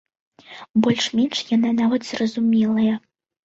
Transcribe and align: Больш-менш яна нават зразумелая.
Больш-менш 0.85 1.37
яна 1.55 1.75
нават 1.83 2.11
зразумелая. 2.11 2.93